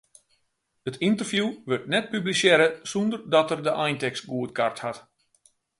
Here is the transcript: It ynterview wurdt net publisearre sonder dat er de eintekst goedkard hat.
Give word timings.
It 0.89 0.97
ynterview 1.07 1.47
wurdt 1.67 1.89
net 1.93 2.11
publisearre 2.13 2.67
sonder 2.91 3.19
dat 3.33 3.51
er 3.53 3.61
de 3.63 3.73
eintekst 3.85 4.25
goedkard 4.31 4.77
hat. 4.85 4.97